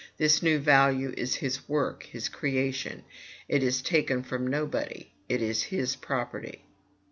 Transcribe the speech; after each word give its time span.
This 0.17 0.41
new 0.41 0.57
value 0.57 1.13
is 1.15 1.35
his 1.35 1.69
work, 1.69 2.01
his 2.01 2.27
creation: 2.27 3.03
it 3.47 3.61
is 3.61 3.83
taken 3.83 4.23
from 4.23 4.47
nobody; 4.47 5.11
it 5.29 5.43
is 5.43 5.61
his 5.61 5.95
property." 5.95 6.65